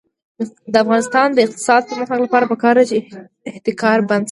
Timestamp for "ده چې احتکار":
2.79-3.97